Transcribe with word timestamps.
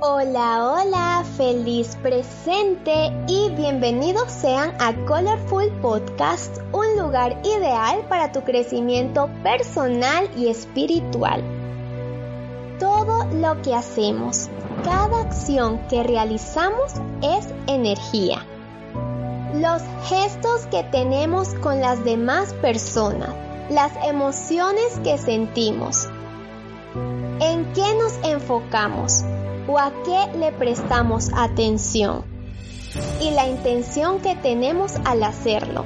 Hola, 0.00 0.62
hola, 0.62 1.24
feliz 1.36 1.96
presente 2.00 3.12
y 3.26 3.50
bienvenidos 3.56 4.30
sean 4.30 4.72
a 4.78 4.94
Colorful 5.06 5.72
Podcast, 5.82 6.58
un 6.72 6.96
lugar 6.96 7.36
ideal 7.42 8.06
para 8.08 8.30
tu 8.30 8.44
crecimiento 8.44 9.28
personal 9.42 10.30
y 10.36 10.46
espiritual. 10.46 11.42
Todo 12.78 13.24
lo 13.40 13.60
que 13.62 13.74
hacemos, 13.74 14.48
cada 14.84 15.22
acción 15.22 15.80
que 15.88 16.04
realizamos 16.04 16.92
es 17.20 17.48
energía. 17.66 18.46
Los 19.54 19.82
gestos 20.04 20.66
que 20.66 20.84
tenemos 20.84 21.54
con 21.54 21.80
las 21.80 22.04
demás 22.04 22.52
personas, 22.62 23.34
las 23.68 23.90
emociones 24.06 25.00
que 25.02 25.18
sentimos, 25.18 26.06
en 27.40 27.72
qué 27.72 27.94
nos 27.96 28.16
enfocamos 28.22 29.24
o 29.68 29.78
a 29.78 29.92
qué 30.04 30.36
le 30.36 30.50
prestamos 30.50 31.30
atención 31.36 32.24
y 33.20 33.30
la 33.30 33.46
intención 33.46 34.18
que 34.20 34.34
tenemos 34.34 34.96
al 35.04 35.22
hacerlo. 35.22 35.84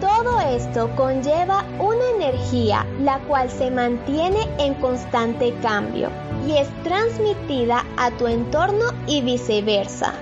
Todo 0.00 0.40
esto 0.40 0.90
conlleva 0.96 1.64
una 1.78 2.10
energía 2.16 2.84
la 3.00 3.20
cual 3.20 3.50
se 3.50 3.70
mantiene 3.70 4.40
en 4.58 4.74
constante 4.74 5.54
cambio 5.62 6.10
y 6.46 6.56
es 6.56 6.68
transmitida 6.82 7.84
a 7.96 8.10
tu 8.10 8.26
entorno 8.26 8.86
y 9.06 9.22
viceversa. 9.22 10.12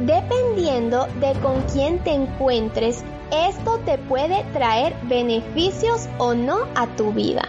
Dependiendo 0.00 1.06
de 1.20 1.32
con 1.40 1.62
quién 1.72 2.02
te 2.02 2.12
encuentres, 2.12 3.04
esto 3.30 3.78
te 3.84 3.96
puede 3.96 4.44
traer 4.52 4.94
beneficios 5.04 6.08
o 6.18 6.34
no 6.34 6.66
a 6.74 6.86
tu 6.96 7.12
vida. 7.12 7.48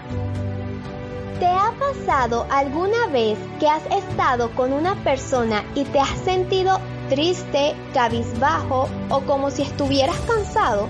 ¿Te 1.43 1.49
ha 1.49 1.73
pasado 1.77 2.47
alguna 2.49 3.07
vez 3.07 3.38
que 3.59 3.67
has 3.67 3.85
estado 3.88 4.49
con 4.55 4.71
una 4.71 4.95
persona 5.03 5.66
y 5.75 5.83
te 5.83 5.99
has 5.99 6.17
sentido 6.19 6.80
triste, 7.09 7.75
cabizbajo 7.94 8.88
o 9.09 9.19
como 9.23 9.52
si 9.52 9.64
estuvieras 9.64 10.16
cansado? 10.21 10.88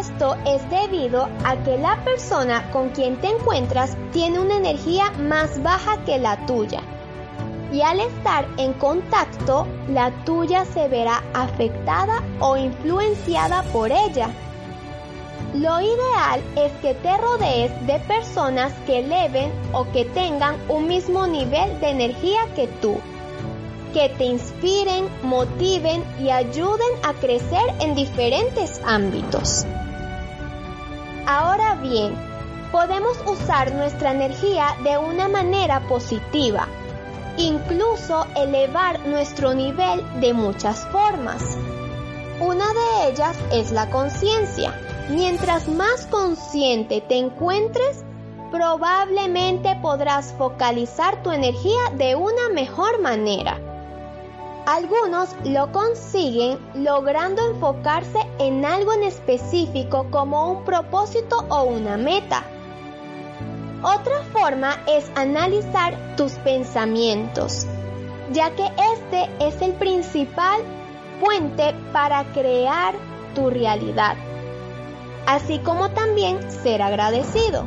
Esto 0.00 0.38
es 0.46 0.70
debido 0.70 1.28
a 1.44 1.56
que 1.56 1.76
la 1.76 2.02
persona 2.02 2.70
con 2.70 2.88
quien 2.88 3.20
te 3.20 3.28
encuentras 3.28 3.94
tiene 4.10 4.40
una 4.40 4.56
energía 4.56 5.10
más 5.18 5.62
baja 5.62 6.02
que 6.06 6.16
la 6.16 6.38
tuya. 6.46 6.80
Y 7.74 7.82
al 7.82 8.00
estar 8.00 8.46
en 8.56 8.72
contacto, 8.72 9.66
la 9.90 10.10
tuya 10.24 10.64
se 10.64 10.88
verá 10.88 11.22
afectada 11.34 12.22
o 12.40 12.56
influenciada 12.56 13.64
por 13.64 13.92
ella. 13.92 14.30
Lo 15.54 15.82
ideal 15.82 16.42
es 16.56 16.72
que 16.80 16.94
te 16.94 17.14
rodees 17.18 17.86
de 17.86 17.98
personas 18.00 18.72
que 18.86 19.00
eleven 19.00 19.52
o 19.72 19.84
que 19.92 20.06
tengan 20.06 20.56
un 20.68 20.88
mismo 20.88 21.26
nivel 21.26 21.78
de 21.78 21.90
energía 21.90 22.40
que 22.56 22.68
tú, 22.68 22.98
que 23.92 24.08
te 24.08 24.24
inspiren, 24.24 25.10
motiven 25.22 26.02
y 26.18 26.30
ayuden 26.30 26.88
a 27.02 27.12
crecer 27.12 27.62
en 27.80 27.94
diferentes 27.94 28.80
ámbitos. 28.86 29.66
Ahora 31.26 31.74
bien, 31.74 32.14
podemos 32.72 33.18
usar 33.26 33.74
nuestra 33.74 34.12
energía 34.12 34.74
de 34.82 34.96
una 34.96 35.28
manera 35.28 35.80
positiva, 35.80 36.66
incluso 37.36 38.26
elevar 38.36 39.06
nuestro 39.06 39.52
nivel 39.52 40.02
de 40.20 40.32
muchas 40.32 40.86
formas. 40.86 41.58
Una 42.40 42.64
de 42.72 43.10
ellas 43.10 43.36
es 43.52 43.70
la 43.70 43.90
conciencia 43.90 44.74
Mientras 45.08 45.68
más 45.68 46.06
consciente 46.06 47.00
te 47.00 47.18
encuentres, 47.18 48.04
probablemente 48.52 49.76
podrás 49.82 50.32
focalizar 50.38 51.22
tu 51.22 51.32
energía 51.32 51.90
de 51.96 52.14
una 52.14 52.48
mejor 52.54 53.00
manera. 53.00 53.58
Algunos 54.64 55.30
lo 55.44 55.72
consiguen 55.72 56.58
logrando 56.74 57.44
enfocarse 57.50 58.18
en 58.38 58.64
algo 58.64 58.92
en 58.92 59.02
específico 59.02 60.06
como 60.10 60.52
un 60.52 60.64
propósito 60.64 61.44
o 61.48 61.64
una 61.64 61.96
meta. 61.96 62.44
Otra 63.82 64.22
forma 64.32 64.78
es 64.86 65.10
analizar 65.16 66.14
tus 66.16 66.32
pensamientos, 66.34 67.66
ya 68.30 68.52
que 68.52 68.66
este 68.94 69.28
es 69.40 69.60
el 69.60 69.72
principal 69.72 70.60
puente 71.20 71.74
para 71.92 72.22
crear 72.32 72.94
tu 73.34 73.50
realidad 73.50 74.14
así 75.32 75.58
como 75.60 75.88
también 75.92 76.38
ser 76.50 76.82
agradecido. 76.82 77.66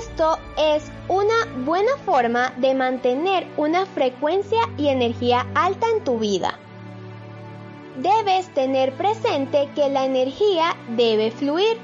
Esto 0.00 0.38
es 0.56 0.90
una 1.08 1.34
buena 1.66 1.94
forma 2.06 2.54
de 2.56 2.74
mantener 2.74 3.46
una 3.58 3.84
frecuencia 3.84 4.60
y 4.78 4.88
energía 4.88 5.46
alta 5.54 5.86
en 5.94 6.02
tu 6.04 6.18
vida. 6.18 6.58
Debes 7.98 8.48
tener 8.54 8.94
presente 8.94 9.68
que 9.74 9.90
la 9.90 10.06
energía 10.06 10.74
debe 10.96 11.30
fluir. 11.30 11.76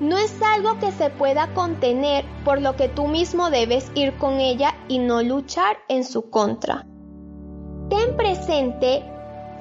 No 0.00 0.18
es 0.18 0.42
algo 0.42 0.78
que 0.78 0.92
se 0.92 1.08
pueda 1.08 1.46
contener, 1.54 2.26
por 2.44 2.60
lo 2.60 2.76
que 2.76 2.90
tú 2.90 3.08
mismo 3.08 3.48
debes 3.48 3.90
ir 3.94 4.12
con 4.18 4.38
ella 4.38 4.74
y 4.88 4.98
no 4.98 5.22
luchar 5.22 5.78
en 5.88 6.04
su 6.04 6.28
contra. 6.28 6.84
Ten 7.88 8.16
presente 8.18 9.02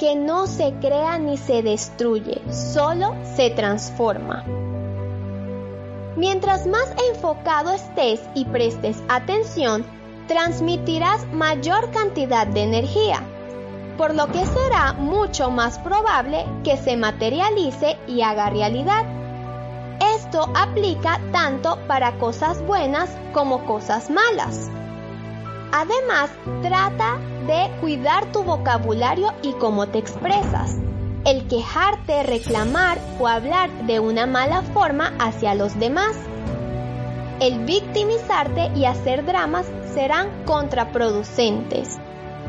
que 0.01 0.15
no 0.15 0.47
se 0.47 0.73
crea 0.81 1.19
ni 1.19 1.37
se 1.37 1.61
destruye, 1.61 2.41
solo 2.51 3.13
se 3.35 3.51
transforma. 3.51 4.43
Mientras 6.17 6.65
más 6.65 6.91
enfocado 7.07 7.69
estés 7.69 8.19
y 8.33 8.45
prestes 8.45 8.97
atención, 9.09 9.85
transmitirás 10.27 11.27
mayor 11.27 11.91
cantidad 11.91 12.47
de 12.47 12.63
energía, 12.63 13.21
por 13.95 14.15
lo 14.15 14.25
que 14.31 14.43
será 14.43 14.93
mucho 14.93 15.51
más 15.51 15.77
probable 15.77 16.47
que 16.63 16.77
se 16.77 16.97
materialice 16.97 17.99
y 18.07 18.23
haga 18.23 18.49
realidad. 18.49 19.05
Esto 20.15 20.49
aplica 20.55 21.21
tanto 21.31 21.77
para 21.85 22.17
cosas 22.17 22.65
buenas 22.65 23.15
como 23.33 23.67
cosas 23.67 24.09
malas. 24.09 24.71
Además, 25.71 26.29
trata 26.61 27.17
de 27.47 27.71
cuidar 27.79 28.25
tu 28.33 28.43
vocabulario 28.43 29.33
y 29.41 29.53
cómo 29.53 29.87
te 29.87 29.99
expresas. 29.99 30.77
El 31.23 31.47
quejarte, 31.47 32.23
reclamar 32.23 32.99
o 33.19 33.27
hablar 33.27 33.69
de 33.85 33.99
una 33.99 34.25
mala 34.25 34.63
forma 34.63 35.13
hacia 35.19 35.55
los 35.55 35.79
demás. 35.79 36.15
El 37.39 37.63
victimizarte 37.65 38.69
y 38.75 38.85
hacer 38.85 39.25
dramas 39.25 39.65
serán 39.93 40.29
contraproducentes 40.45 41.99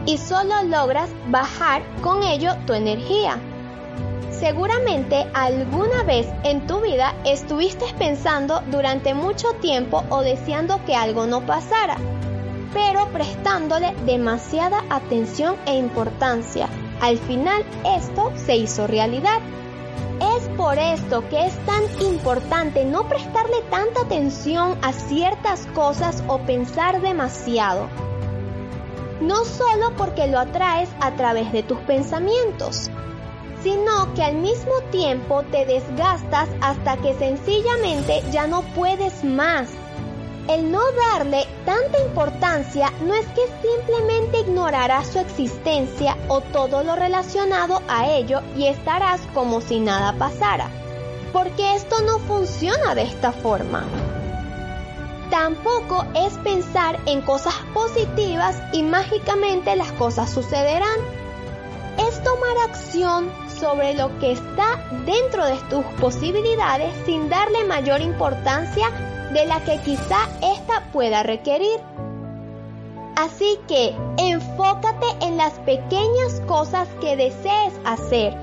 y 0.04 0.18
solo 0.18 0.62
logras 0.64 1.10
bajar 1.28 1.82
con 2.02 2.24
ello 2.24 2.56
tu 2.66 2.72
energía. 2.72 3.38
Seguramente 4.30 5.26
alguna 5.32 6.02
vez 6.02 6.26
en 6.42 6.66
tu 6.66 6.80
vida 6.80 7.14
estuviste 7.24 7.84
pensando 7.98 8.62
durante 8.72 9.14
mucho 9.14 9.52
tiempo 9.60 10.02
o 10.08 10.22
deseando 10.22 10.84
que 10.84 10.96
algo 10.96 11.26
no 11.26 11.46
pasara 11.46 11.96
pero 12.72 13.08
prestándole 13.12 13.94
demasiada 14.06 14.82
atención 14.90 15.56
e 15.66 15.76
importancia. 15.76 16.68
Al 17.00 17.18
final 17.18 17.64
esto 17.84 18.32
se 18.36 18.56
hizo 18.56 18.86
realidad. 18.86 19.40
Es 20.36 20.48
por 20.56 20.78
esto 20.78 21.28
que 21.28 21.46
es 21.46 21.56
tan 21.66 21.82
importante 22.00 22.84
no 22.84 23.08
prestarle 23.08 23.60
tanta 23.70 24.02
atención 24.02 24.78
a 24.82 24.92
ciertas 24.92 25.66
cosas 25.74 26.22
o 26.28 26.38
pensar 26.38 27.00
demasiado. 27.00 27.88
No 29.20 29.44
solo 29.44 29.94
porque 29.96 30.26
lo 30.26 30.38
atraes 30.38 30.88
a 31.00 31.12
través 31.12 31.52
de 31.52 31.62
tus 31.62 31.78
pensamientos, 31.78 32.90
sino 33.62 34.12
que 34.14 34.22
al 34.22 34.36
mismo 34.36 34.72
tiempo 34.90 35.42
te 35.44 35.64
desgastas 35.64 36.48
hasta 36.60 36.96
que 36.96 37.14
sencillamente 37.14 38.22
ya 38.32 38.46
no 38.46 38.62
puedes 38.74 39.22
más 39.24 39.68
el 40.48 40.72
no 40.72 40.80
darle 41.10 41.46
tanta 41.64 42.00
importancia 42.00 42.92
no 43.02 43.14
es 43.14 43.26
que 43.28 43.42
simplemente 43.62 44.40
ignorarás 44.40 45.08
su 45.08 45.18
existencia 45.20 46.16
o 46.28 46.40
todo 46.40 46.82
lo 46.82 46.96
relacionado 46.96 47.82
a 47.88 48.10
ello 48.10 48.40
y 48.56 48.66
estarás 48.66 49.20
como 49.34 49.60
si 49.60 49.78
nada 49.78 50.14
pasara, 50.14 50.68
porque 51.32 51.76
esto 51.76 52.00
no 52.02 52.18
funciona 52.18 52.94
de 52.94 53.02
esta 53.02 53.32
forma. 53.32 53.84
Tampoco 55.30 56.04
es 56.14 56.34
pensar 56.38 56.98
en 57.06 57.22
cosas 57.22 57.54
positivas 57.72 58.60
y 58.72 58.82
mágicamente 58.82 59.76
las 59.76 59.92
cosas 59.92 60.30
sucederán. 60.30 61.00
Es 61.98 62.22
tomar 62.22 62.56
acción 62.68 63.30
sobre 63.58 63.94
lo 63.94 64.18
que 64.18 64.32
está 64.32 64.78
dentro 65.06 65.46
de 65.46 65.56
tus 65.70 65.84
posibilidades 66.00 66.92
sin 67.06 67.28
darle 67.30 67.64
mayor 67.64 68.00
importancia 68.00 68.90
de 69.32 69.46
la 69.46 69.60
que 69.60 69.78
quizá 69.78 70.28
ésta 70.42 70.82
pueda 70.92 71.22
requerir. 71.22 71.80
Así 73.16 73.58
que 73.68 73.94
enfócate 74.18 75.06
en 75.20 75.36
las 75.36 75.52
pequeñas 75.60 76.40
cosas 76.46 76.88
que 77.00 77.16
desees 77.16 77.74
hacer. 77.84 78.34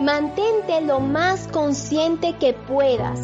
Mantente 0.00 0.80
lo 0.80 1.00
más 1.00 1.48
consciente 1.48 2.34
que 2.34 2.52
puedas. 2.52 3.20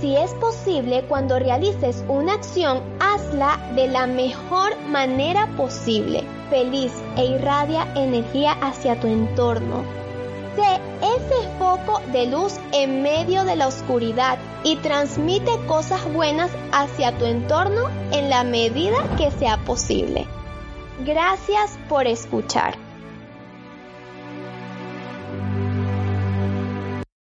Si 0.00 0.16
es 0.16 0.32
posible, 0.34 1.04
cuando 1.08 1.38
realices 1.38 2.04
una 2.08 2.34
acción, 2.34 2.80
hazla 3.00 3.58
de 3.74 3.88
la 3.88 4.06
mejor 4.06 4.74
manera 4.88 5.46
posible, 5.56 6.24
feliz 6.48 6.92
e 7.16 7.26
irradia 7.26 7.86
energía 7.94 8.52
hacia 8.62 8.98
tu 8.98 9.08
entorno. 9.08 9.84
Sé 10.56 10.80
de 12.12 12.26
luz 12.26 12.58
en 12.72 13.02
medio 13.02 13.44
de 13.44 13.56
la 13.56 13.68
oscuridad 13.68 14.38
y 14.64 14.76
transmite 14.76 15.52
cosas 15.66 16.12
buenas 16.12 16.50
hacia 16.72 17.16
tu 17.16 17.24
entorno 17.24 17.88
en 18.12 18.28
la 18.28 18.44
medida 18.44 18.98
que 19.16 19.30
sea 19.30 19.56
posible. 19.58 20.26
Gracias 21.04 21.78
por 21.88 22.06
escuchar. 22.06 22.89